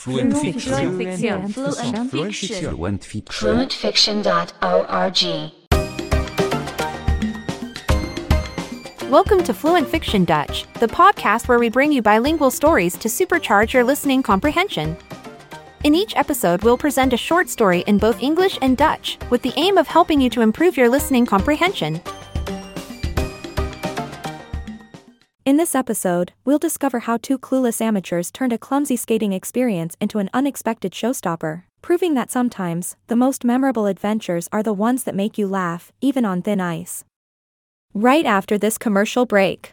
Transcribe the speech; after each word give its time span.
Fluent 0.00 0.32
Fiction. 0.34 0.72
Fluent 0.72 0.96
Fiction. 0.96 1.52
Fluent 2.08 2.34
Fiction. 2.34 2.68
Fluent 2.74 3.04
Fiction. 3.04 3.68
fluentfiction.org. 4.22 5.52
Welcome 9.10 9.44
to 9.44 9.52
Fluent 9.52 9.86
Fiction 9.86 10.24
Dutch, 10.24 10.64
the 10.80 10.86
podcast 10.86 11.48
where 11.48 11.58
we 11.58 11.68
bring 11.68 11.92
you 11.92 12.00
bilingual 12.00 12.50
stories 12.50 12.96
to 12.96 13.08
supercharge 13.08 13.74
your 13.74 13.84
listening 13.84 14.22
comprehension. 14.22 14.96
In 15.84 15.94
each 15.94 16.16
episode, 16.16 16.62
we'll 16.62 16.78
present 16.78 17.12
a 17.12 17.18
short 17.18 17.50
story 17.50 17.84
in 17.86 17.98
both 17.98 18.22
English 18.22 18.58
and 18.62 18.78
Dutch, 18.78 19.18
with 19.28 19.42
the 19.42 19.52
aim 19.56 19.76
of 19.76 19.86
helping 19.86 20.18
you 20.18 20.30
to 20.30 20.40
improve 20.40 20.78
your 20.78 20.88
listening 20.88 21.26
comprehension. 21.26 22.00
In 25.50 25.56
this 25.56 25.74
episode, 25.74 26.32
we'll 26.44 26.60
discover 26.60 27.00
how 27.00 27.16
two 27.16 27.36
clueless 27.36 27.80
amateurs 27.80 28.30
turned 28.30 28.52
a 28.52 28.56
clumsy 28.56 28.94
skating 28.94 29.32
experience 29.32 29.96
into 30.00 30.20
an 30.20 30.30
unexpected 30.32 30.92
showstopper, 30.92 31.64
proving 31.82 32.14
that 32.14 32.30
sometimes, 32.30 32.94
the 33.08 33.16
most 33.16 33.42
memorable 33.42 33.86
adventures 33.86 34.48
are 34.52 34.62
the 34.62 34.72
ones 34.72 35.02
that 35.02 35.14
make 35.16 35.38
you 35.38 35.48
laugh, 35.48 35.90
even 36.00 36.24
on 36.24 36.40
thin 36.40 36.60
ice. 36.60 37.02
Right 37.92 38.24
after 38.26 38.58
this 38.58 38.78
commercial 38.78 39.26
break. 39.26 39.72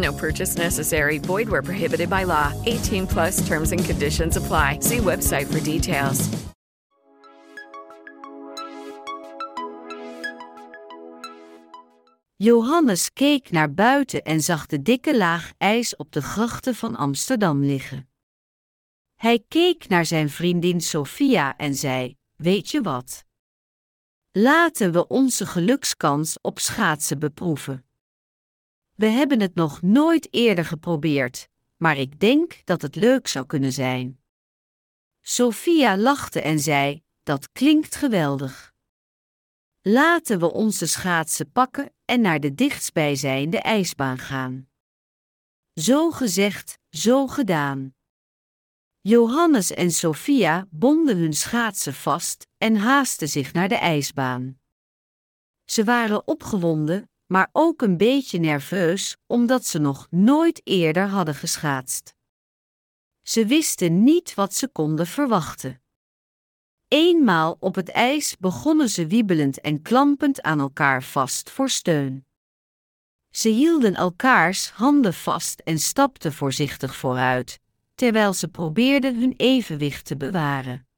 No 0.00 0.12
purchase 0.12 0.56
necessary. 0.56 1.18
Void 1.18 1.48
where 1.48 1.62
prohibited 1.62 2.08
by 2.08 2.24
law. 2.24 2.52
18 2.66 3.06
plus 3.06 3.46
terms 3.48 3.72
and 3.72 3.84
conditions 3.84 4.36
apply. 4.36 4.78
See 4.80 4.98
website 4.98 5.46
for 5.46 5.60
details. 5.60 6.28
Johannes 12.36 13.12
keek 13.12 13.50
naar 13.50 13.74
buiten 13.74 14.22
en 14.22 14.40
zag 14.40 14.66
de 14.66 14.82
dikke 14.82 15.16
laag 15.16 15.52
ijs 15.58 15.96
op 15.96 16.12
de 16.12 16.22
grachten 16.22 16.74
van 16.74 16.96
Amsterdam 16.96 17.64
liggen. 17.64 18.08
Hij 19.14 19.44
keek 19.48 19.88
naar 19.88 20.06
zijn 20.06 20.30
vriendin 20.30 20.80
Sophia 20.80 21.56
en 21.56 21.74
zei: 21.74 22.16
Weet 22.36 22.70
je 22.70 22.80
wat? 22.80 23.24
Laten 24.32 24.92
we 24.92 25.06
onze 25.06 25.46
gelukskans 25.46 26.38
op 26.40 26.58
schaatsen 26.58 27.18
beproeven. 27.18 27.84
We 29.00 29.06
hebben 29.06 29.40
het 29.40 29.54
nog 29.54 29.82
nooit 29.82 30.28
eerder 30.30 30.64
geprobeerd, 30.64 31.48
maar 31.76 31.96
ik 31.96 32.20
denk 32.20 32.60
dat 32.64 32.82
het 32.82 32.96
leuk 32.96 33.28
zou 33.28 33.46
kunnen 33.46 33.72
zijn. 33.72 34.20
Sophia 35.20 35.96
lachte 35.96 36.40
en 36.40 36.58
zei: 36.58 37.02
Dat 37.22 37.52
klinkt 37.52 37.94
geweldig. 37.94 38.74
Laten 39.80 40.38
we 40.38 40.52
onze 40.52 40.86
schaatsen 40.86 41.52
pakken 41.52 41.92
en 42.04 42.20
naar 42.20 42.40
de 42.40 42.54
dichtstbijzijnde 42.54 43.58
ijsbaan 43.58 44.18
gaan. 44.18 44.68
Zo 45.74 46.10
gezegd, 46.10 46.78
zo 46.90 47.26
gedaan. 47.26 47.94
Johannes 49.00 49.70
en 49.70 49.90
Sophia 49.90 50.66
bonden 50.70 51.18
hun 51.18 51.34
schaatsen 51.34 51.94
vast 51.94 52.46
en 52.58 52.76
haasten 52.76 53.28
zich 53.28 53.52
naar 53.52 53.68
de 53.68 53.78
ijsbaan. 53.78 54.60
Ze 55.64 55.84
waren 55.84 56.26
opgewonden, 56.26 57.09
maar 57.30 57.48
ook 57.52 57.82
een 57.82 57.96
beetje 57.96 58.38
nerveus 58.38 59.16
omdat 59.26 59.66
ze 59.66 59.78
nog 59.78 60.06
nooit 60.10 60.60
eerder 60.64 61.06
hadden 61.06 61.34
geschaatst. 61.34 62.14
Ze 63.22 63.46
wisten 63.46 64.04
niet 64.04 64.34
wat 64.34 64.54
ze 64.54 64.68
konden 64.68 65.06
verwachten. 65.06 65.82
Eenmaal 66.88 67.56
op 67.60 67.74
het 67.74 67.88
ijs 67.88 68.36
begonnen 68.38 68.88
ze 68.88 69.06
wiebelend 69.06 69.60
en 69.60 69.82
klampend 69.82 70.42
aan 70.42 70.60
elkaar 70.60 71.02
vast 71.02 71.50
voor 71.50 71.68
steun. 71.68 72.26
Ze 73.30 73.48
hielden 73.48 73.94
elkaars 73.94 74.70
handen 74.70 75.14
vast 75.14 75.60
en 75.60 75.78
stapten 75.78 76.32
voorzichtig 76.32 76.96
vooruit, 76.96 77.60
terwijl 77.94 78.32
ze 78.32 78.48
probeerden 78.48 79.20
hun 79.20 79.34
evenwicht 79.36 80.04
te 80.04 80.16
bewaren. 80.16 80.88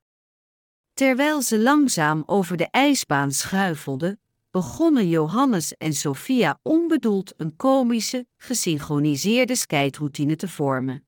Terwijl 0.93 1.43
ze 1.43 1.59
langzaam 1.59 2.22
over 2.26 2.56
de 2.56 2.69
ijsbaan 2.70 3.32
schuifelden, 3.32 4.22
begonnen 4.52 5.08
Johannes 5.08 5.76
en 5.76 5.92
Sophia 5.92 6.58
onbedoeld 6.62 7.32
een 7.36 7.56
komische, 7.56 8.26
gesynchroniseerde 8.36 9.54
skijtroutine 9.54 10.36
te 10.36 10.48
vormen. 10.48 11.06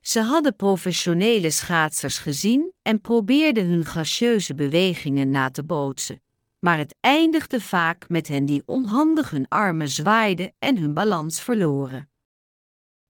Ze 0.00 0.20
hadden 0.20 0.56
professionele 0.56 1.50
schaatsers 1.50 2.18
gezien 2.18 2.72
en 2.82 3.00
probeerden 3.00 3.66
hun 3.66 3.84
gracieuze 3.84 4.54
bewegingen 4.54 5.30
na 5.30 5.50
te 5.50 5.64
bootsen, 5.64 6.22
maar 6.58 6.78
het 6.78 6.94
eindigde 7.00 7.60
vaak 7.60 8.08
met 8.08 8.28
hen 8.28 8.44
die 8.44 8.62
onhandig 8.66 9.30
hun 9.30 9.48
armen 9.48 9.88
zwaaiden 9.88 10.52
en 10.58 10.78
hun 10.78 10.94
balans 10.94 11.40
verloren. 11.40 12.10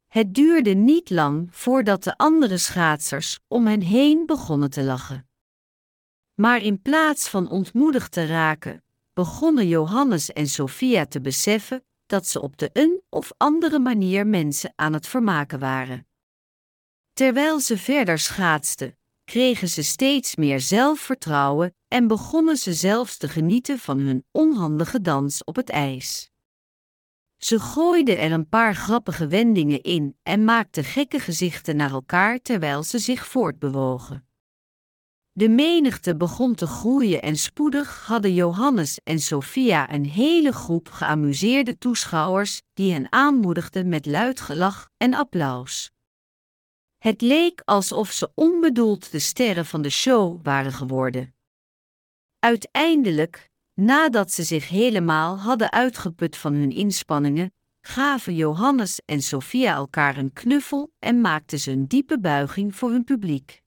Het 0.06 0.34
duurde 0.34 0.74
niet 0.74 1.10
lang 1.10 1.48
voordat 1.50 2.04
de 2.04 2.16
andere 2.16 2.58
schaatsers 2.58 3.38
om 3.48 3.66
hen 3.66 3.80
heen 3.80 4.26
begonnen 4.26 4.70
te 4.70 4.82
lachen. 4.82 5.28
Maar 6.34 6.62
in 6.62 6.82
plaats 6.82 7.28
van 7.28 7.50
ontmoedigd 7.50 8.12
te 8.12 8.26
raken, 8.26 8.82
begonnen 9.18 9.68
Johannes 9.68 10.32
en 10.32 10.46
Sophia 10.46 11.06
te 11.06 11.20
beseffen 11.20 11.84
dat 12.06 12.26
ze 12.26 12.40
op 12.40 12.56
de 12.56 12.70
een 12.72 13.02
of 13.08 13.32
andere 13.36 13.78
manier 13.78 14.26
mensen 14.26 14.72
aan 14.76 14.92
het 14.92 15.06
vermaken 15.06 15.58
waren. 15.58 16.06
Terwijl 17.12 17.60
ze 17.60 17.78
verder 17.78 18.18
schaatsten, 18.18 18.96
kregen 19.24 19.68
ze 19.68 19.82
steeds 19.82 20.36
meer 20.36 20.60
zelfvertrouwen 20.60 21.74
en 21.88 22.06
begonnen 22.06 22.56
ze 22.56 22.72
zelfs 22.72 23.16
te 23.16 23.28
genieten 23.28 23.78
van 23.78 23.98
hun 23.98 24.24
onhandige 24.30 25.00
dans 25.00 25.44
op 25.44 25.56
het 25.56 25.70
ijs. 25.70 26.30
Ze 27.36 27.60
gooiden 27.60 28.18
er 28.18 28.32
een 28.32 28.48
paar 28.48 28.74
grappige 28.74 29.26
wendingen 29.26 29.82
in 29.82 30.16
en 30.22 30.44
maakten 30.44 30.84
gekke 30.84 31.20
gezichten 31.20 31.76
naar 31.76 31.90
elkaar 31.90 32.38
terwijl 32.42 32.82
ze 32.82 32.98
zich 32.98 33.26
voortbewogen. 33.26 34.27
De 35.38 35.48
menigte 35.48 36.16
begon 36.16 36.54
te 36.54 36.66
groeien 36.66 37.22
en 37.22 37.36
spoedig 37.36 38.06
hadden 38.06 38.34
Johannes 38.34 39.00
en 39.04 39.18
Sophia 39.18 39.92
een 39.92 40.06
hele 40.06 40.52
groep 40.52 40.88
geamuseerde 40.88 41.78
toeschouwers 41.78 42.62
die 42.74 42.92
hen 42.92 43.12
aanmoedigden 43.12 43.88
met 43.88 44.06
luid 44.06 44.40
gelach 44.40 44.90
en 44.96 45.14
applaus. 45.14 45.90
Het 46.98 47.20
leek 47.20 47.62
alsof 47.64 48.10
ze 48.10 48.30
onbedoeld 48.34 49.10
de 49.10 49.18
sterren 49.18 49.66
van 49.66 49.82
de 49.82 49.90
show 49.90 50.40
waren 50.42 50.72
geworden. 50.72 51.34
Uiteindelijk, 52.38 53.48
nadat 53.74 54.32
ze 54.32 54.42
zich 54.42 54.68
helemaal 54.68 55.38
hadden 55.38 55.72
uitgeput 55.72 56.36
van 56.36 56.54
hun 56.54 56.70
inspanningen, 56.70 57.52
gaven 57.80 58.34
Johannes 58.34 59.00
en 59.04 59.22
Sophia 59.22 59.74
elkaar 59.74 60.16
een 60.16 60.32
knuffel 60.32 60.92
en 60.98 61.20
maakten 61.20 61.58
ze 61.58 61.70
een 61.70 61.86
diepe 61.86 62.20
buiging 62.20 62.74
voor 62.74 62.90
hun 62.90 63.04
publiek. 63.04 63.66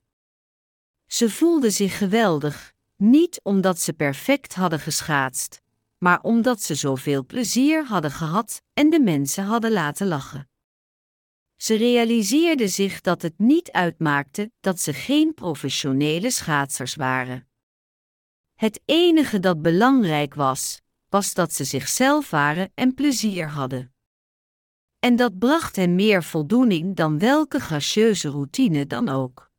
Ze 1.12 1.30
voelden 1.30 1.72
zich 1.72 1.98
geweldig, 1.98 2.72
niet 2.96 3.40
omdat 3.42 3.80
ze 3.80 3.92
perfect 3.92 4.54
hadden 4.54 4.80
geschaatst, 4.80 5.62
maar 5.98 6.22
omdat 6.22 6.62
ze 6.62 6.74
zoveel 6.74 7.26
plezier 7.26 7.86
hadden 7.86 8.10
gehad 8.10 8.62
en 8.72 8.90
de 8.90 9.00
mensen 9.00 9.44
hadden 9.44 9.72
laten 9.72 10.06
lachen. 10.06 10.50
Ze 11.56 11.74
realiseerden 11.74 12.68
zich 12.68 13.00
dat 13.00 13.22
het 13.22 13.38
niet 13.38 13.72
uitmaakte 13.72 14.52
dat 14.60 14.80
ze 14.80 14.92
geen 14.92 15.34
professionele 15.34 16.30
schaatsers 16.30 16.94
waren. 16.94 17.48
Het 18.54 18.80
enige 18.84 19.40
dat 19.40 19.62
belangrijk 19.62 20.34
was, 20.34 20.80
was 21.08 21.34
dat 21.34 21.52
ze 21.52 21.64
zichzelf 21.64 22.30
waren 22.30 22.72
en 22.74 22.94
plezier 22.94 23.48
hadden. 23.48 23.94
En 24.98 25.16
dat 25.16 25.38
bracht 25.38 25.76
hen 25.76 25.94
meer 25.94 26.22
voldoening 26.22 26.96
dan 26.96 27.18
welke 27.18 27.60
gracieuze 27.60 28.28
routine 28.28 28.86
dan 28.86 29.08
ook. 29.08 29.51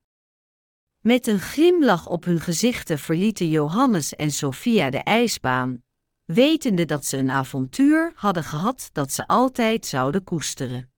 Met 1.03 1.27
een 1.27 1.39
glimlach 1.39 2.07
op 2.07 2.23
hun 2.23 2.39
gezichten 2.39 3.00
verlieten 3.00 3.50
Johannes 3.50 4.15
en 4.15 4.31
Sophia 4.31 4.89
de 4.89 4.97
ijsbaan, 4.97 5.83
wetende 6.25 6.85
dat 6.85 7.05
ze 7.05 7.17
een 7.17 7.31
avontuur 7.31 8.11
hadden 8.15 8.44
gehad 8.44 8.89
dat 8.91 9.11
ze 9.11 9.27
altijd 9.27 9.85
zouden 9.85 10.23
koesteren. 10.23 10.91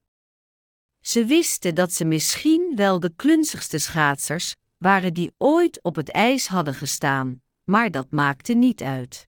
Ze 1.00 1.26
wisten 1.26 1.76
dat 1.76 1.94
ze 1.94 2.06
misschien 2.06 2.74
wel 2.76 3.00
de 3.00 3.14
klunzigste 3.16 3.78
schaatsers 3.78 4.56
waren 4.78 5.14
die 5.14 5.34
ooit 5.38 5.84
op 5.84 5.96
het 5.96 6.10
ijs 6.10 6.48
hadden 6.48 6.74
gestaan, 6.74 7.42
maar 7.64 7.92
dat 7.92 8.12
maakte 8.12 8.54
niet 8.54 8.82
uit. 8.82 9.28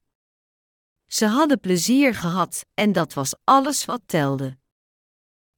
Ze 1.05 1.25
hadden 1.25 1.59
plezier 1.59 2.15
gehad 2.15 2.65
en 2.73 2.91
dat 2.91 3.13
was 3.13 3.35
alles 3.43 3.85
wat 3.85 4.01
telde. 4.05 4.57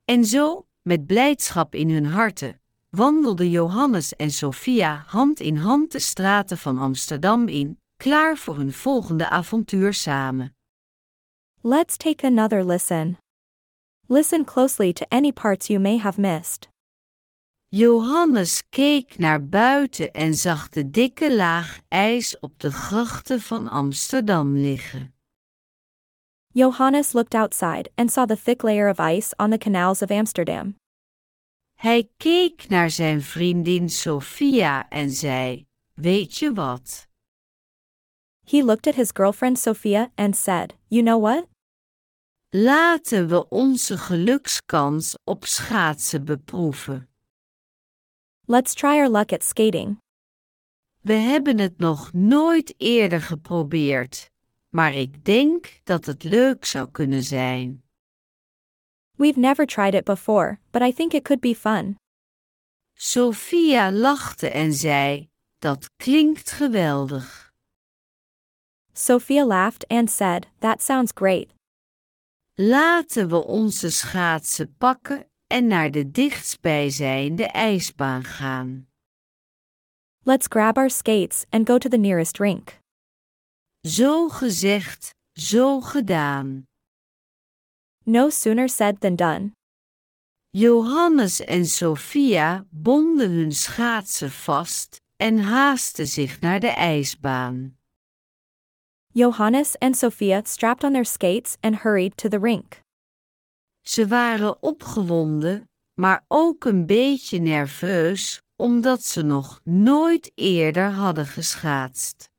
En 0.06 0.26
zo, 0.26 0.68
met 0.82 1.06
blijdschap 1.06 1.76
in 1.76 1.90
hun 1.90 2.06
harten, 2.06 2.62
wandelden 2.90 3.50
Johannes 3.50 4.16
en 4.16 4.32
Sophia 4.32 5.04
hand 5.08 5.40
in 5.40 5.58
hand 5.58 5.92
de 5.92 6.00
straten 6.00 6.58
van 6.58 6.78
Amsterdam 6.78 7.48
in, 7.48 7.80
klaar 7.98 8.38
voor 8.38 8.56
hun 8.56 8.74
volgende 8.74 9.30
avontuur 9.30 9.94
samen. 9.94 10.56
Let's 11.62 11.98
take 11.98 12.26
another 12.26 12.66
listen. 12.66 13.18
Listen 14.08 14.46
closely 14.46 14.94
to 14.94 15.06
any 15.10 15.32
parts 15.32 15.68
you 15.68 15.80
may 15.80 15.98
have 15.98 16.20
missed. 16.20 16.68
Johannes 17.68 18.64
keek 18.70 19.18
naar 19.18 19.46
buiten 19.46 20.12
en 20.12 20.34
zag 20.34 20.70
de 20.70 20.90
dikke 20.90 21.36
laag 21.36 21.80
ijs 21.88 22.40
op 22.40 22.60
de 22.60 22.72
grachten 22.72 23.42
van 23.42 23.68
Amsterdam 23.68 24.56
liggen. 24.56 25.14
Johannes 26.48 27.14
looked 27.14 27.34
outside 27.34 27.92
and 27.96 28.12
saw 28.12 28.26
the 28.26 28.42
thick 28.44 28.62
layer 28.62 28.90
of 28.90 29.00
ice 29.00 29.34
on 29.38 29.50
the 29.50 29.58
canals 29.58 30.02
of 30.02 30.10
Amsterdam. 30.10 30.79
Hij 31.80 32.10
keek 32.18 32.68
naar 32.70 32.90
zijn 32.90 33.22
vriendin 33.22 33.90
Sophia 33.90 34.90
en 34.90 35.12
zei: 35.12 35.68
Weet 35.94 36.38
je 36.38 36.54
wat? 36.54 37.08
He 38.46 38.64
looked 38.64 38.88
at 38.88 38.96
his 38.96 39.10
girlfriend 39.14 39.60
Sophia 39.60 40.12
and 40.16 40.38
said, 40.38 40.76
You 40.88 41.04
know 41.04 41.22
what? 41.22 41.48
Laten 42.50 43.28
we 43.28 43.50
onze 43.50 43.98
gelukskans 43.98 45.16
op 45.24 45.46
schaatsen 45.46 46.26
beproeven. 46.26 47.10
Let's 48.46 48.74
try 48.74 48.90
our 48.90 49.10
luck 49.10 49.32
at 49.32 49.44
skating. 49.44 49.98
We 51.02 51.14
hebben 51.14 51.60
het 51.60 51.78
nog 51.78 52.14
nooit 52.14 52.74
eerder 52.78 53.22
geprobeerd, 53.22 54.32
maar 54.70 54.94
ik 54.94 55.26
denk 55.26 55.80
dat 55.84 56.06
het 56.06 56.24
leuk 56.24 56.66
zou 56.66 56.92
kunnen 56.92 57.24
zijn. 57.24 57.84
We've 59.20 59.38
never 59.38 59.66
tried 59.66 59.96
it 59.96 60.06
before, 60.06 60.60
but 60.72 60.82
I 60.82 60.92
think 60.92 61.14
it 61.14 61.26
could 61.26 61.42
be 61.42 61.54
fun. 61.54 61.98
Sophia 62.96 63.92
lachte 63.92 64.50
en 64.50 64.74
zei: 64.74 65.30
Dat 65.60 65.90
klinkt 65.98 66.52
geweldig. 66.52 67.52
Sophia 68.94 69.46
laughed 69.46 69.86
and 69.90 70.10
said, 70.10 70.48
That 70.60 70.82
sounds 70.82 71.12
great. 71.12 71.54
Laten 72.56 73.30
we 73.30 73.46
onze 73.46 73.90
schaatsen 73.90 74.76
pakken 74.78 75.26
en 75.48 75.68
naar 75.68 75.92
de 75.92 76.12
dichtstbijzijnde 76.12 77.46
ijsbaan 77.46 78.24
gaan. 78.24 78.88
Let's 80.24 80.48
grab 80.50 80.78
our 80.78 80.90
skates 80.90 81.46
and 81.50 81.68
go 81.68 81.78
to 81.78 81.90
the 81.90 81.98
nearest 81.98 82.38
rink. 82.38 82.80
Zo 83.88 84.30
gezegd, 84.30 85.16
zo 85.34 85.82
gedaan. 85.82 86.68
No 88.10 88.32
sooner 88.32 88.68
said 88.68 89.02
than 89.02 89.16
done. 89.16 89.52
Johannes 90.52 91.42
en 91.42 91.66
Sophia 91.66 92.66
bonden 92.72 93.32
hun 93.32 93.52
schaatsen 93.52 94.32
vast 94.32 95.02
en 95.18 95.40
haasten 95.40 96.08
zich 96.08 96.40
naar 96.40 96.60
de 96.60 96.68
ijsbaan. 96.68 97.78
Johannes 99.14 99.76
and 99.80 99.98
Sophia 99.98 100.42
strapped 100.46 100.84
on 100.84 100.94
their 100.94 101.06
skates 101.06 101.58
and 101.62 101.76
hurried 101.76 102.18
to 102.18 102.30
the 102.30 102.40
rink. 102.40 102.82
Ze 103.82 104.08
waren 104.08 104.64
opgewonden, 104.64 105.70
maar 105.94 106.24
ook 106.28 106.66
een 106.66 106.86
beetje 106.86 107.40
nerveus, 107.40 108.42
omdat 108.56 109.04
ze 109.04 109.22
nog 109.22 109.60
nooit 109.64 110.32
eerder 110.36 110.92
hadden 110.92 111.26
geschaatst. 111.26 112.30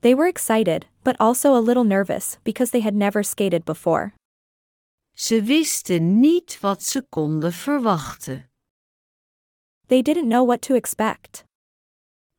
They 0.00 0.16
were 0.16 0.28
excited, 0.28 0.86
but 1.02 1.16
also 1.18 1.54
a 1.54 1.60
little 1.60 1.84
nervous 1.84 2.38
because 2.42 2.70
they 2.70 2.80
had 2.80 2.94
never 2.94 3.24
skated 3.24 3.64
before. 3.64 4.12
Ze 5.22 5.42
wisten 5.42 6.20
niet 6.20 6.60
wat 6.60 6.82
ze 6.82 7.06
konden 7.08 7.52
verwachten. 7.52 8.50
They 9.86 10.02
didn't 10.02 10.28
know 10.28 10.46
what 10.46 10.62
to 10.62 10.74
expect. 10.74 11.44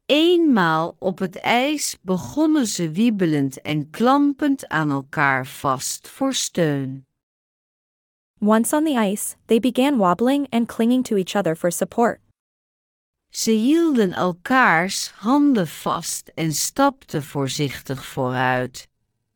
Eenmaal 0.05 0.95
op 0.99 1.19
het 1.19 1.35
ijs 1.35 1.97
begonnen 2.01 2.67
ze 2.67 2.91
wiebelend 2.91 3.61
en 3.61 3.89
klampend 3.89 4.67
aan 4.67 4.91
elkaar 4.91 5.47
vast 5.47 6.07
voor 6.07 6.33
steun. 6.33 7.05
Once 8.39 8.75
on 8.75 8.83
the 8.83 9.09
ice, 9.11 9.35
they 9.45 9.59
began 9.59 9.97
wobbling 9.97 10.49
and 10.49 10.67
clinging 10.67 11.03
to 11.03 11.15
each 11.15 11.35
other 11.35 11.55
for 11.55 11.71
support. 11.71 12.19
Ze 13.29 13.51
hielden 13.51 14.13
elkaars 14.13 15.11
handen 15.11 15.67
vast 15.67 16.31
en 16.35 16.53
stapten 16.53 17.23
voorzichtig 17.23 18.05
vooruit, 18.05 18.87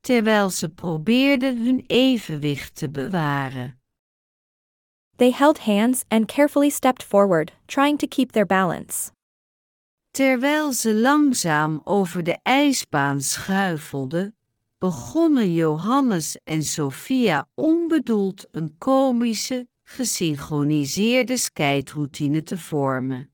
terwijl 0.07 0.49
ze 0.49 0.69
probeerden 0.69 1.57
hun 1.65 1.83
evenwicht 1.87 2.75
te 2.75 2.89
bewaren. 2.89 3.79
They 5.15 5.31
held 5.31 5.59
hands 5.59 6.03
and 6.07 6.25
carefully 6.25 6.69
stepped 6.69 7.03
forward, 7.03 7.51
trying 7.65 7.99
to 7.99 8.07
keep 8.07 8.31
their 8.31 8.45
balance. 8.45 9.11
Terwijl 10.11 10.73
ze 10.73 10.93
langzaam 10.93 11.81
over 11.83 12.23
de 12.23 12.37
ijsbaan 12.43 13.21
schuifelden, 13.21 14.35
begonnen 14.77 15.53
Johannes 15.53 16.37
en 16.43 16.63
Sophia 16.63 17.47
onbedoeld 17.55 18.47
een 18.51 18.75
komische, 18.77 19.67
gesynchroniseerde 19.83 21.37
skijtroutine 21.37 22.43
te 22.43 22.57
vormen. 22.57 23.31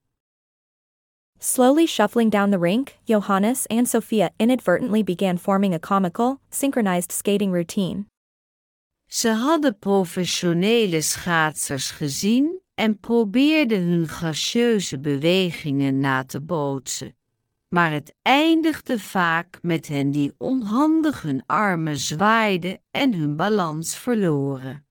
Slowly 1.46 1.86
shuffling 1.86 2.30
down 2.30 2.52
the 2.52 2.58
rink, 2.58 3.00
Johannes 3.06 3.68
and 3.70 3.86
Sophia 3.86 4.32
inadvertently 4.40 5.04
began 5.04 5.38
forming 5.38 5.74
a 5.74 5.80
comical, 5.80 6.40
synchronized 6.50 7.12
skating 7.12 7.52
routine. 7.52 8.06
Ze 9.10 9.34
hadden 9.34 9.76
professionele 9.80 11.02
schaatsers 11.02 11.92
gezien 11.92 12.62
en 12.76 13.00
probeerden 13.00 13.82
hun 13.82 14.08
gracieuze 14.08 15.00
bewegingen 15.00 16.00
na 16.00 16.24
te 16.24 16.40
bootsen. 16.40 17.14
Maar 17.70 17.92
het 17.92 18.14
eindigde 18.22 19.00
vaak 19.00 19.60
met 19.62 19.88
hen 19.88 20.12
die 20.12 20.34
onhandig 20.38 21.22
hun 21.22 21.44
armen 21.46 21.98
zwaaiden 21.98 22.80
en 22.92 23.14
hun 23.14 23.36
balans 23.36 23.96
verloren. 23.96 24.86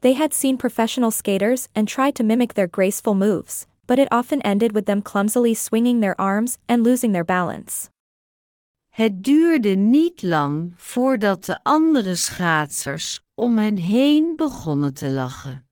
They 0.00 0.14
had 0.14 0.34
seen 0.34 0.56
professional 0.56 1.10
skaters 1.10 1.68
and 1.72 1.88
tried 1.88 2.14
to 2.14 2.24
mimic 2.24 2.52
their 2.52 2.68
graceful 2.70 3.14
moves, 3.14 3.66
but 3.88 3.98
it 3.98 4.12
often 4.12 4.40
ended 4.42 4.72
with 4.72 4.84
them 4.84 5.02
clumsily 5.02 5.54
swinging 5.54 6.00
their 6.00 6.14
arms 6.20 6.58
and 6.68 6.84
losing 6.84 7.12
their 7.12 7.24
balance. 7.24 7.88
Het 8.88 9.24
duurde 9.24 9.76
niet 9.76 10.22
lang 10.22 10.72
voordat 10.76 11.44
de 11.44 11.58
andere 11.62 12.14
schaatsers 12.14 13.20
om 13.34 13.58
hen 13.58 13.76
heen 13.76 14.36
begonnen 14.36 14.94
te 14.94 15.10
lachen. 15.10 15.66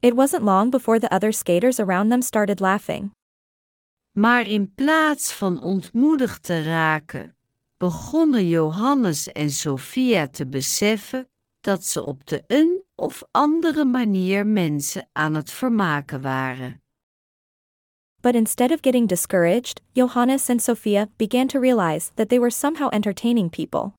It 0.00 0.14
wasn't 0.14 0.42
long 0.42 0.70
before 0.70 0.98
the 0.98 1.08
other 1.14 1.32
skaters 1.32 1.80
around 1.80 2.10
them 2.10 2.22
started 2.22 2.60
laughing. 2.60 3.10
Maar 4.12 4.46
in 4.46 4.74
plaats 4.74 5.32
van 5.32 5.62
ontmoedigd 5.62 6.42
te 6.42 6.62
raken, 6.62 7.36
begonnen 7.76 8.48
Johannes 8.48 9.32
en 9.32 9.50
Sophia 9.50 10.28
te 10.28 10.46
beseffen 10.46 11.28
dat 11.64 11.84
ze 11.84 12.04
op 12.04 12.26
de 12.26 12.44
een 12.46 12.82
of 12.94 13.22
andere 13.30 13.84
manier 13.84 14.46
mensen 14.46 15.08
aan 15.12 15.34
het 15.34 15.50
vermaken 15.50 16.20
waren. 16.20 16.82
But 18.20 18.34
instead 18.34 18.70
of 18.70 18.78
getting 18.80 19.08
discouraged, 19.08 19.80
Johannes 19.92 20.48
and 20.48 20.62
Sophia 20.62 21.08
began 21.16 21.46
to 21.46 21.60
realize 21.60 22.10
that 22.14 22.28
they 22.28 22.38
were 22.38 22.50
somehow 22.50 22.88
entertaining 22.92 23.50
people. 23.50 23.92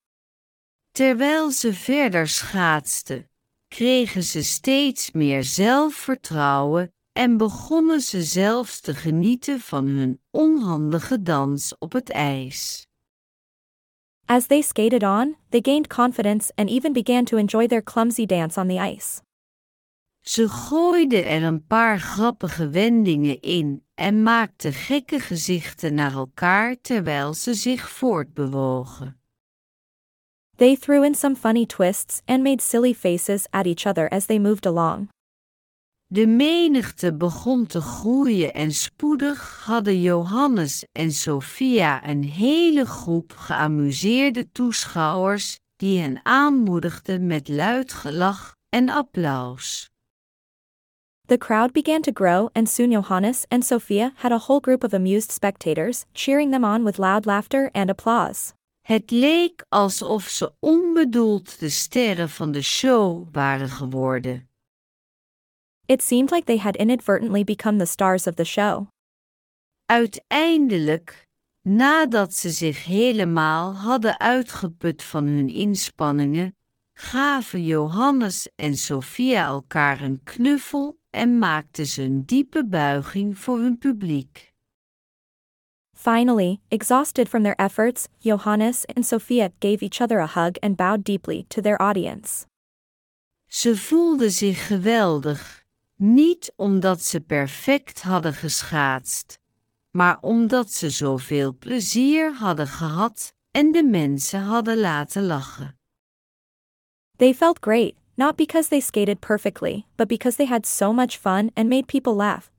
Terwijl 0.91 1.51
ze 1.51 1.73
verder 1.73 2.27
schaatsten, 2.27 3.29
kregen 3.67 4.23
ze 4.23 4.43
steeds 4.43 5.11
meer 5.11 5.43
zelfvertrouwen 5.43 6.93
en 7.11 7.37
begonnen 7.37 8.01
ze 8.01 8.23
zelfs 8.23 8.79
te 8.79 8.93
genieten 8.95 9.59
van 9.59 9.85
hun 9.85 10.21
onhandige 10.31 11.21
dans 11.21 11.77
op 11.77 11.91
het 11.91 12.09
ijs. 12.09 12.87
As 14.27 14.47
they 14.47 14.61
skated 14.61 15.03
on, 15.03 15.35
they 15.51 15.61
gained 15.61 15.87
confidence 15.87 16.51
and 16.57 16.69
even 16.69 16.93
began 16.93 17.25
to 17.25 17.37
enjoy 17.37 17.67
their 17.67 17.81
clumsy 17.81 18.25
dance 18.25 18.57
on 18.57 18.67
the 18.67 18.79
ice. 18.79 19.21
Ze 20.21 20.49
gooiden 20.49 21.25
er 21.25 21.43
een 21.43 21.65
paar 21.65 21.99
grappige 21.99 22.69
wendingen 22.69 23.41
in 23.41 23.83
en 23.95 24.23
maakten 24.23 24.73
gekke 24.73 25.19
gezichten 25.19 25.93
naar 25.93 26.13
elkaar 26.13 26.75
terwijl 26.81 27.33
ze 27.33 27.53
zich 27.53 27.89
voortbewogen. 27.89 29.19
They 30.55 30.75
threw 30.75 31.03
in 31.03 31.15
some 31.15 31.35
funny 31.35 31.65
twists 31.65 32.21
and 32.25 32.43
made 32.43 32.61
silly 32.61 32.93
faces 32.93 33.47
at 33.49 33.65
each 33.65 33.85
other 33.85 34.09
as 34.09 34.25
they 34.25 34.39
moved 34.39 34.65
along. 34.65 35.09
De 36.07 36.27
menigte 36.27 37.13
begon 37.13 37.65
te 37.65 37.81
groeien 37.81 38.53
en 38.53 38.71
spoedig 38.71 39.63
hadden 39.65 40.01
Johannes 40.01 40.85
en 40.91 41.11
Sophia 41.11 42.07
een 42.07 42.23
hele 42.23 42.85
groep 42.85 43.33
geamuseerde 43.35 44.51
toeschouwers 44.51 45.59
die 45.75 45.99
hen 45.99 46.19
aanmoedigden 46.23 47.27
met 47.27 47.47
luid 47.47 47.93
gelach 47.93 48.55
en 48.69 48.89
applaus. 48.89 49.89
The 51.25 51.37
crowd 51.37 51.71
began 51.71 52.01
to 52.01 52.11
grow, 52.13 52.49
and 52.53 52.69
soon 52.69 52.91
Johannes 52.91 53.45
and 53.47 53.65
Sophia 53.65 54.11
had 54.15 54.31
a 54.31 54.37
whole 54.37 54.59
group 54.59 54.83
of 54.83 54.93
amused 54.93 55.31
spectators, 55.31 56.05
cheering 56.13 56.51
them 56.51 56.63
on 56.63 56.83
with 56.83 56.97
loud 56.97 57.25
laughter 57.25 57.69
and 57.71 57.89
applause. 57.89 58.53
Het 58.81 59.11
leek 59.11 59.65
alsof 59.69 60.23
ze 60.27 60.53
onbedoeld 60.59 61.59
de 61.59 61.69
sterren 61.69 62.29
van 62.29 62.51
de 62.51 62.61
show 62.61 63.27
waren 63.31 63.69
geworden. 63.69 64.49
It 65.87 66.01
seemed 66.01 66.31
like 66.31 66.45
they 66.45 66.57
had 66.57 66.75
inadvertently 66.75 67.43
become 67.43 67.77
the 67.77 67.85
stars 67.85 68.27
of 68.27 68.35
the 68.35 68.43
show. 68.43 68.87
Uiteindelijk, 69.85 71.27
nadat 71.61 72.33
ze 72.33 72.49
zich 72.49 72.85
helemaal 72.85 73.73
hadden 73.75 74.19
uitgeput 74.19 75.03
van 75.03 75.25
hun 75.25 75.49
inspanningen, 75.49 76.55
gaven 76.93 77.63
Johannes 77.63 78.47
en 78.55 78.77
Sophia 78.77 79.45
elkaar 79.45 80.01
een 80.01 80.21
knuffel 80.23 80.97
en 81.09 81.37
maakten 81.39 81.85
ze 81.85 82.01
een 82.01 82.25
diepe 82.25 82.65
buiging 82.65 83.37
voor 83.37 83.59
hun 83.59 83.77
publiek. 83.77 84.53
Finally, 85.93 86.59
exhausted 86.67 87.29
from 87.29 87.43
their 87.43 87.55
efforts, 87.55 88.07
Johannes 88.19 88.85
and 88.95 89.05
Sophia 89.05 89.49
gave 89.59 89.81
each 89.81 90.01
other 90.01 90.19
a 90.19 90.27
hug 90.27 90.57
and 90.61 90.75
bowed 90.75 91.03
deeply 91.03 91.45
to 91.47 91.61
their 91.61 91.77
audience. 91.77 92.45
Ze 93.47 93.77
voelden 93.77 94.31
zich 94.31 94.67
geweldig, 94.67 95.64
niet 95.95 96.53
omdat 96.55 97.01
ze 97.01 97.21
perfect 97.21 98.01
hadden 98.01 98.33
geschaatst, 98.33 99.39
maar 99.91 100.17
omdat 100.21 100.71
ze 100.71 100.89
zoveel 100.89 101.55
plezier 101.57 102.33
hadden 102.33 102.67
gehad 102.67 103.33
en 103.51 103.71
de 103.71 103.83
mensen 103.83 104.41
hadden 104.41 104.77
laten 104.77 105.25
lachen. 105.25 105.79
They 107.17 107.33
felt 107.33 107.57
great, 107.61 107.93
not 108.15 108.35
because 108.35 108.69
they 108.69 108.79
skated 108.79 109.19
perfectly, 109.19 109.85
but 109.95 110.07
because 110.07 110.37
they 110.37 110.45
had 110.45 110.67
so 110.67 110.93
much 110.93 111.17
fun 111.17 111.51
and 111.53 111.69
made 111.69 111.85
people 111.85 112.13
laugh. 112.13 112.49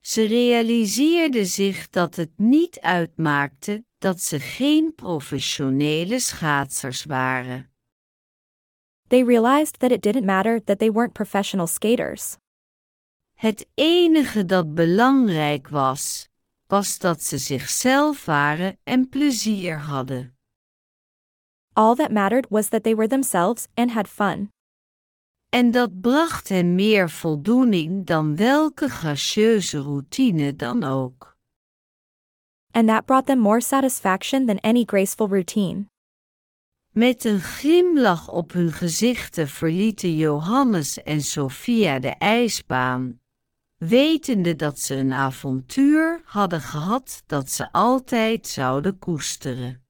Ze 0.00 0.26
realiseerden 0.26 1.46
zich 1.46 1.90
dat 1.90 2.16
het 2.16 2.30
niet 2.36 2.80
uitmaakte 2.80 3.84
dat 3.98 4.20
ze 4.20 4.40
geen 4.40 4.94
professionele 4.94 6.20
schaatsers 6.20 7.04
waren. 7.04 7.73
They 9.14 9.22
realized 9.22 9.78
that 9.78 9.92
it 9.92 10.02
didn't 10.02 10.26
matter 10.26 10.58
that 10.66 10.78
they 10.80 10.90
weren't 10.90 11.14
professional 11.14 11.68
skaters. 11.68 12.36
Het 13.34 13.66
enige 13.74 14.44
dat 14.44 14.74
belangrijk 14.74 15.68
was, 15.68 16.28
was 16.66 16.98
dat 16.98 17.22
ze 17.22 17.38
zichzelf 17.38 18.24
waren 18.24 18.76
en 18.84 19.08
plezier 19.08 19.78
hadden. 19.78 20.34
All 21.72 21.94
that 21.94 22.10
mattered 22.10 22.46
was 22.50 22.68
that 22.68 22.82
they 22.82 22.94
were 22.94 23.08
themselves 23.08 23.68
and 23.74 23.90
had 23.90 24.08
fun. 24.08 24.48
En 25.48 25.70
dat 25.70 26.00
bracht 26.00 26.48
hen 26.48 26.74
meer 26.74 27.10
voldoening 27.10 28.06
dan 28.06 28.36
welke 28.36 28.88
gracieuze 28.88 29.78
routine 29.78 30.56
dan 30.56 30.84
ook. 30.84 31.36
And 32.70 32.88
that 32.88 33.06
brought 33.06 33.26
them 33.26 33.38
more 33.38 33.60
satisfaction 33.60 34.46
than 34.46 34.58
any 34.58 34.84
graceful 34.84 35.28
routine. 35.28 35.86
Met 36.94 37.24
een 37.24 37.40
glimlach 37.40 38.28
op 38.28 38.52
hun 38.52 38.72
gezichten 38.72 39.48
verlieten 39.48 40.16
Johannes 40.16 41.02
en 41.02 41.22
Sophia 41.22 41.98
de 41.98 42.08
ijsbaan, 42.08 43.20
wetende 43.76 44.56
dat 44.56 44.80
ze 44.80 44.94
een 44.94 45.12
avontuur 45.12 46.20
hadden 46.24 46.60
gehad 46.60 47.22
dat 47.26 47.50
ze 47.50 47.72
altijd 47.72 48.46
zouden 48.46 48.98
koesteren. 48.98 49.82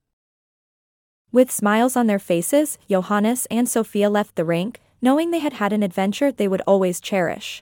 With 1.30 1.52
smiles 1.52 1.96
on 1.96 2.06
their 2.06 2.20
faces, 2.20 2.76
Johannes 2.86 3.48
and 3.48 3.68
Sophia 3.68 4.10
left 4.10 4.34
the 4.34 4.44
rink, 4.44 4.76
knowing 4.98 5.30
they 5.30 5.40
had 5.40 5.52
had 5.52 5.72
an 5.72 5.82
adventure 5.82 6.34
they 6.34 6.48
would 6.48 6.64
always 6.64 6.98
cherish. 7.00 7.60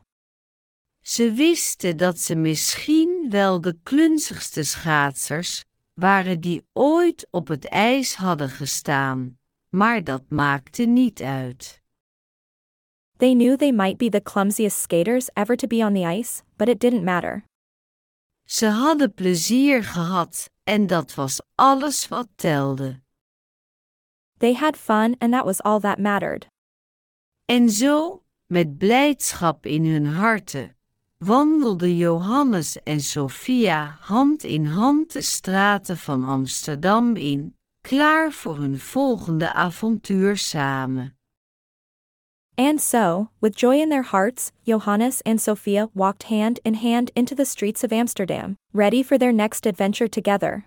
Ze 1.01 1.33
wisten 1.33 1.97
dat 1.97 2.19
ze 2.19 2.35
misschien 2.35 3.27
wel 3.31 3.61
de 3.61 3.79
klunzigste 3.83 4.63
schaatsers 4.63 5.65
waren 6.03 6.41
die 6.41 6.67
ooit 6.73 7.27
op 7.31 7.49
het 7.49 7.65
ijs 7.69 8.15
hadden 8.15 8.49
gestaan, 8.49 9.39
maar 9.69 10.05
dat 10.05 10.23
maakte 10.29 10.85
niet 10.85 11.23
uit. 11.23 11.83
They 13.17 13.35
knew 13.35 13.57
they 13.57 13.73
might 13.73 13.99
be 13.99 14.09
the 14.09 14.23
clumsiest 14.23 14.81
skaters 14.81 15.31
ever 15.35 15.57
to 15.57 15.67
be 15.67 15.77
on 15.77 15.95
the 15.95 16.05
ice, 16.19 16.43
but 16.57 16.69
it 16.69 16.81
didn't 16.81 17.05
matter. 17.05 17.45
Ze 18.45 18.67
hadden 18.67 19.15
plezier 19.15 19.85
gehad 19.85 20.51
en 20.65 20.87
dat 20.87 21.15
was 21.15 21.41
alles 21.55 22.09
wat 22.09 22.29
telde. 22.35 23.01
They 24.39 24.55
had 24.55 24.77
fun, 24.77 25.17
and 25.19 25.33
that 25.33 25.45
was 25.45 25.61
all 25.61 25.81
that 25.81 25.99
mattered. 25.99 26.47
En 27.45 27.71
zo, 27.71 28.23
met 28.47 28.79
blijdschap 28.79 29.67
in 29.67 29.85
hun 29.85 30.07
harten, 30.07 30.77
wandelden 31.25 31.97
Johannes 31.97 32.77
en 32.85 33.01
Sophia 33.01 33.97
hand 34.01 34.45
in 34.45 34.67
hand 34.67 35.13
de 35.13 35.21
straten 35.21 35.97
van 35.97 36.25
Amsterdam 36.25 37.17
in, 37.17 37.55
klaar 37.81 38.33
voor 38.33 38.57
hun 38.57 38.79
volgende 38.79 39.53
avontuur 39.53 40.37
samen. 40.37 41.17
And 42.55 42.81
so, 42.81 43.29
with 43.39 43.61
joy 43.61 43.81
in 43.81 43.89
their 43.89 44.03
hearts, 44.03 44.53
Johannes 44.63 45.23
and 45.23 45.41
Sophia 45.41 45.89
walked 45.95 46.25
hand 46.25 46.59
in 46.63 46.75
hand 46.75 47.11
into 47.15 47.35
the 47.35 47.45
streets 47.45 47.85
of 47.85 47.93
Amsterdam, 47.93 48.57
ready 48.73 49.03
for 49.03 49.19
their 49.19 49.33
next 49.33 49.67
adventure 49.67 50.09
together. 50.09 50.67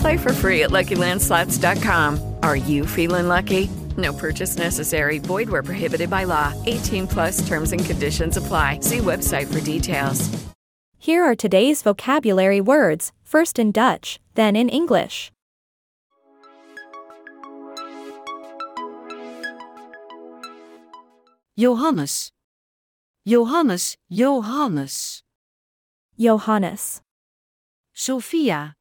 Play 0.00 0.16
for 0.16 0.32
free 0.32 0.62
at 0.62 0.70
LuckyLandSlots.com. 0.70 2.36
Are 2.42 2.56
you 2.56 2.86
feeling 2.86 3.28
lucky? 3.28 3.68
No 3.96 4.12
purchase 4.12 4.56
necessary. 4.56 5.18
Void 5.18 5.48
where 5.50 5.62
prohibited 5.62 6.08
by 6.10 6.24
law. 6.24 6.54
18 6.66 7.06
plus 7.06 7.46
terms 7.46 7.72
and 7.72 7.84
conditions 7.84 8.36
apply. 8.36 8.80
See 8.80 8.98
website 8.98 9.52
for 9.52 9.60
details. 9.60 10.28
Here 10.98 11.24
are 11.24 11.34
today's 11.34 11.82
vocabulary 11.82 12.60
words, 12.60 13.12
first 13.24 13.58
in 13.58 13.72
Dutch, 13.72 14.20
then 14.34 14.54
in 14.54 14.68
English. 14.68 15.32
Johannes. 21.58 22.32
Johannes, 23.26 23.96
Johannes. 24.10 25.22
Johannes. 26.18 27.02
Sophia. 27.94 28.74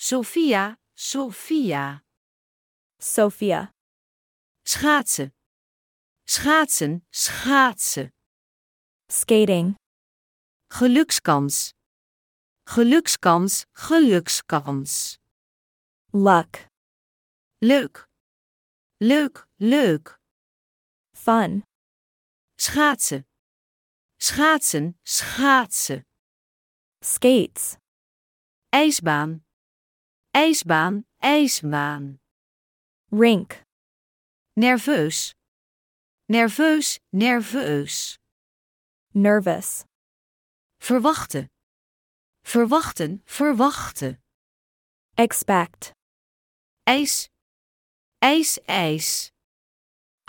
Sophia, 0.00 0.78
Sophia. 0.94 2.02
Sophia. 3.00 3.72
Schaatsen. 4.64 5.32
Schaatsen, 6.24 7.02
schaatsen. 7.10 8.12
Skating. 9.10 9.74
Gelukskans. 10.70 11.72
Gelukskans, 12.64 13.66
gelukskans. 13.74 15.18
Luck. 16.12 16.68
Leuk. 17.60 18.06
Leuk, 19.00 19.48
leuk. 19.58 20.20
Fun. 21.12 21.64
Schaatsen. 22.56 23.24
Schaatsen, 24.20 24.94
schaatsen. 25.04 26.04
Skates. 27.02 27.78
ijsbaan, 28.72 29.47
ijsbaan, 30.38 31.06
ijsbaan. 31.18 32.20
Rink. 33.10 33.62
Nerveus, 34.52 35.34
nerveus, 36.26 36.98
nerveus. 37.08 38.18
Nervous. 39.12 39.82
Verwachten, 40.82 41.46
verwachten, 42.42 43.22
verwachten. 43.24 44.22
Expect. 45.14 45.90
ijs, 46.84 47.28
ijs, 48.18 48.58
ijs. 48.66 49.30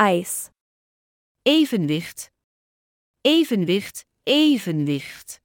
Ice. 0.01 0.49
Evenwicht, 1.41 2.29
evenwicht, 3.21 4.05
evenwicht. 4.23 5.39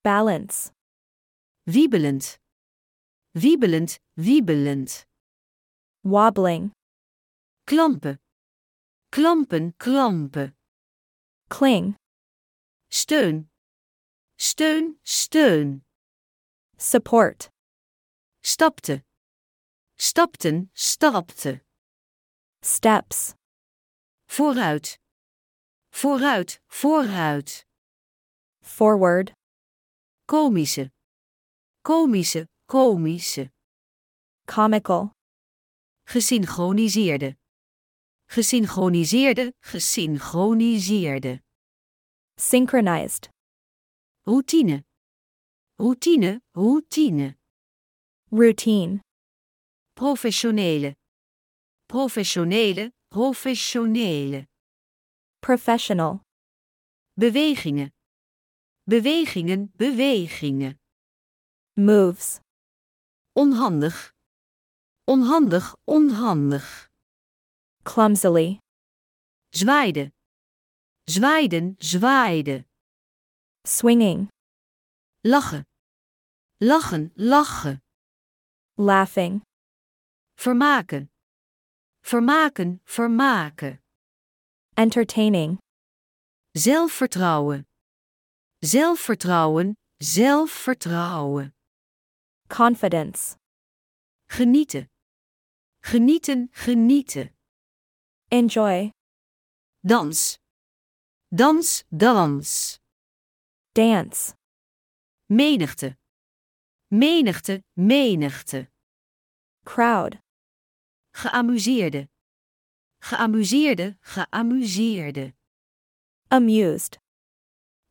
Balance. 0.00 0.70
Wiebelend, 1.62 2.38
wiebelend, 3.36 3.98
wiebelend. 4.16 5.04
Wobbling. 6.02 6.72
Klampen, 7.66 8.18
klampen, 9.12 9.74
klampen. 9.78 10.54
Cling. 11.50 11.96
Steun, 12.90 13.48
steun, 14.38 14.96
steun. 15.04 15.82
Support. 16.78 17.50
Stapte, 18.42 19.02
stapten, 19.98 20.70
stapte. 20.74 21.60
Steps. 22.62 23.34
Vooruit, 24.28 24.96
vooruit, 25.92 26.58
vooruit. 26.68 27.64
Forward. 28.62 29.32
Komische, 30.26 30.90
komische, 31.84 32.46
komische. 32.68 33.50
Comical. 34.46 35.12
Gesynchroniseerde, 36.06 37.36
gesynchroniseerde, 38.28 39.52
gesynchroniseerde. 39.60 41.40
Synchronized. 42.38 43.28
Routine, 44.26 44.84
routine, 45.78 46.40
routine. 46.54 47.34
Routine. 48.30 49.00
Professionele, 49.96 50.94
professionele, 51.88 52.92
professionele. 53.10 54.46
Professional. 55.40 56.20
Bewegingen, 57.18 57.90
bewegingen, 58.84 59.72
bewegingen. 59.76 60.76
Moves. 61.78 62.40
Onhandig, 63.36 64.12
onhandig, 65.04 65.74
onhandig. 65.84 66.88
Clumsily. 67.82 68.58
Zwaaide, 69.50 70.12
zwaaiden, 71.04 71.76
zwaaide. 71.78 72.64
Swinging. 73.62 74.28
Lachen, 75.20 75.64
lachen, 76.58 77.12
lachen. 77.14 77.82
Laughing. 78.78 79.42
Vermaken, 80.36 81.10
vermaken, 82.00 82.80
vermaken. 82.84 83.80
Entertaining. 84.74 85.58
Zelfvertrouwen, 86.52 87.66
zelfvertrouwen, 88.64 89.76
zelfvertrouwen. 89.98 91.55
Confidence. 92.48 93.36
Genieten, 94.28 94.88
genieten, 95.82 96.48
genieten. 96.52 97.30
Enjoy. 98.30 98.92
Dans, 99.84 100.38
dans, 101.30 101.84
dans. 101.90 102.78
Dance. 103.74 104.34
Menigte, 105.28 105.96
menigte, 106.92 107.62
menigte. 107.76 108.68
Crowd. 109.64 110.18
Geamuseerde, 111.12 112.08
geamuseerde, 113.00 113.96
geamuseerde. 114.02 115.34
Amused. 116.30 116.98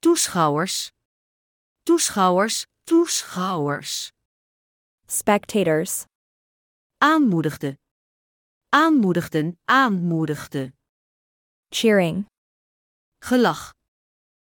Toeschouwers, 0.01 0.91
toeschouwers, 1.85 2.65
toeschouwers. 2.85 4.14
Spectators. 5.07 6.05
Aanmoedigde, 6.97 7.77
aanmoedigden, 8.69 9.59
aanmoedigde. 9.65 10.73
Cheering. 11.69 12.25
Gelach, 13.19 13.73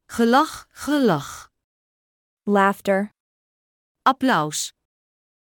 gelach, 0.06 0.66
gelach. 0.70 1.50
Laughter. 2.44 3.12
Applaus, 4.02 4.72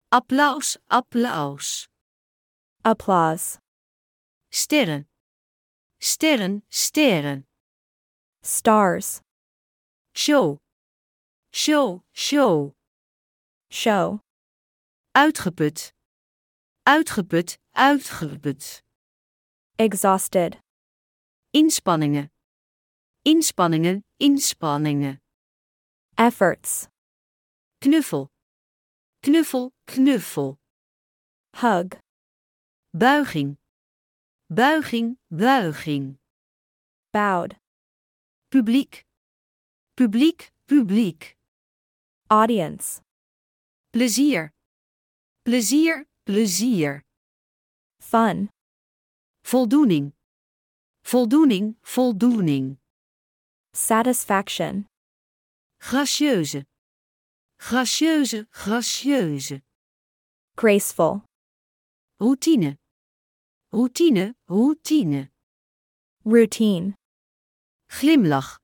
applaus, 0.08 0.76
applaus. 0.86 1.88
Applause. 2.84 3.58
Sterren, 4.50 5.08
sterren, 5.98 6.64
sterren. 6.68 7.46
Stars. 8.42 9.22
Show, 10.14 10.60
show, 11.50 12.02
show. 12.12 12.74
Show. 13.70 14.21
Uitgeput, 15.14 15.92
uitgeput, 16.82 17.58
uitgeput. 17.72 18.82
Exhausted. 19.76 20.58
Inspanningen, 21.50 22.30
inspanningen, 23.22 24.04
inspanningen. 24.16 25.20
Efforts. 26.14 26.88
Knuffel, 27.80 28.30
knuffel, 29.20 29.72
knuffel. 29.84 30.58
Hug. 31.56 32.00
Buiging, 32.96 33.58
buiging, 34.48 35.18
buiging. 35.28 36.18
Bowed. 37.10 37.60
Publiek, 38.48 39.04
publiek, 39.94 40.52
publiek. 40.66 41.36
Audience. 42.30 43.02
Plezier, 43.90 44.51
plezier, 45.44 46.06
plezier. 46.24 47.02
Fun. 48.00 48.48
Voldoening, 49.44 50.12
voldoening, 51.04 51.74
voldoening. 51.82 52.78
Satisfaction. 53.74 54.86
Gracieuze, 55.80 56.64
gracieuze, 57.58 58.46
gracieuze. 58.52 59.62
Graceful. 60.56 61.22
Routine, 62.20 62.76
routine, 63.72 64.34
routine. 64.48 65.28
Routine. 66.24 66.94
Glimlach, 67.88 68.58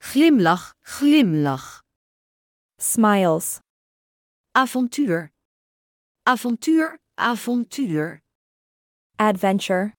glimlach, 0.00 0.72
glimlach. 0.84 1.82
Smiles. 2.78 3.60
Avontuur, 4.54 5.28
avontuur, 6.24 6.98
avontuur. 7.18 8.20
Adventure. 9.18 9.94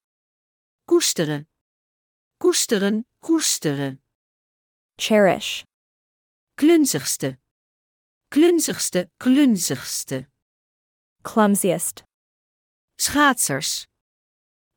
Koesteren, 0.88 1.48
koesteren, 2.40 3.06
koesteren. 3.22 4.00
Cherish. 4.98 5.66
Klunzigste, 6.56 7.38
klunzigste, 8.30 9.10
klunzigste. 9.20 10.28
Clumsiest. 11.24 12.04
Schaatsers, 12.98 13.86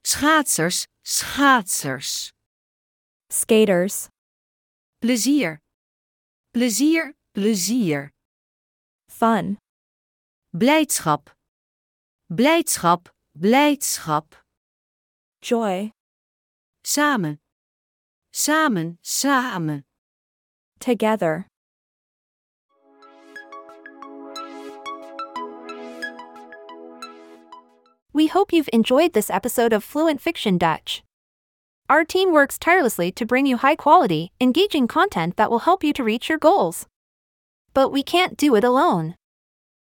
schaatsers, 0.04 0.86
schaatsers. 1.04 2.32
Skaters. 3.30 4.08
Plezier, 5.00 5.60
plezier, 6.52 7.14
plezier. 7.34 8.10
Fun. 9.08 9.58
Blijdschap, 10.52 11.35
blijdschap, 12.28 13.08
blijdschap. 13.38 14.34
Joy. 15.40 15.92
Samen, 16.84 17.38
samen, 18.32 18.98
samen. 19.02 19.84
Together. 20.80 21.46
We 28.12 28.26
hope 28.28 28.52
you've 28.52 28.68
enjoyed 28.72 29.12
this 29.12 29.30
episode 29.30 29.72
of 29.72 29.84
Fluent 29.84 30.20
Fiction 30.20 30.58
Dutch. 30.58 31.02
Our 31.88 32.04
team 32.04 32.32
works 32.32 32.58
tirelessly 32.58 33.12
to 33.12 33.26
bring 33.26 33.46
you 33.46 33.58
high 33.58 33.76
quality, 33.76 34.32
engaging 34.40 34.88
content 34.88 35.36
that 35.36 35.50
will 35.50 35.60
help 35.60 35.84
you 35.84 35.92
to 35.92 36.02
reach 36.02 36.28
your 36.28 36.38
goals. 36.38 36.86
But 37.72 37.90
we 37.90 38.02
can't 38.02 38.36
do 38.36 38.56
it 38.56 38.64
alone. 38.64 39.14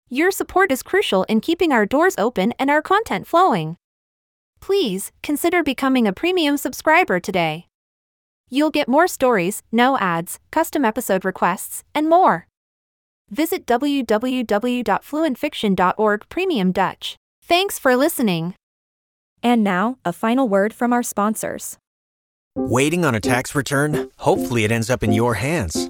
Your 0.10 0.32
support 0.32 0.72
is 0.72 0.84
crucial 0.84 1.24
in 1.24 1.42
keeping 1.42 1.74
our 1.74 1.86
doors 1.86 2.16
open 2.18 2.54
and 2.58 2.70
our 2.70 2.82
content 2.82 3.28
flowing. 3.28 3.76
Please 4.62 5.12
consider 5.22 5.64
becoming 5.64 6.08
a 6.08 6.14
premium 6.14 6.56
subscriber 6.56 7.20
today. 7.20 7.68
You'll 8.50 8.72
get 8.72 8.88
more 8.88 9.10
stories, 9.10 9.64
no 9.70 9.98
ads, 9.98 10.40
custom 10.50 10.86
episode 10.86 11.26
requests, 11.26 11.84
and 11.94 12.08
more. 12.08 12.48
Visit 13.30 13.66
www.fluentfiction.org 13.66 16.30
Premium 16.30 16.72
Dutch. 16.72 17.18
Thanks 17.44 17.78
for 17.78 17.98
listening. 17.98 18.56
And 19.44 19.62
now, 19.62 19.98
a 20.06 20.14
final 20.14 20.48
word 20.48 20.74
from 20.74 20.94
our 20.94 21.04
sponsors. 21.04 21.78
Waiting 22.56 23.04
on 23.04 23.14
a 23.14 23.20
tax 23.20 23.54
return? 23.54 24.10
Hopefully, 24.20 24.64
it 24.64 24.72
ends 24.72 24.90
up 24.90 25.04
in 25.04 25.12
your 25.12 25.34
hands. 25.34 25.90